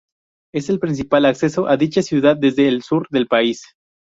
[0.51, 3.65] Es el principal acceso a dicha ciudad desde el sur del país.